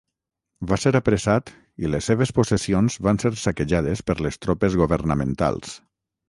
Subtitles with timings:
[0.69, 1.51] Va ser apressat
[1.85, 5.79] i les seves possessions van ser saquejades per les tropes governamentals.